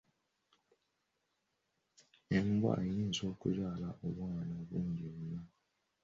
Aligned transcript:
Embwa 2.37 2.73
eyinza 2.85 3.23
okuzaala 3.31 3.87
obwana 4.07 4.55
bungi 4.67 5.07
nnyo. 5.15 5.41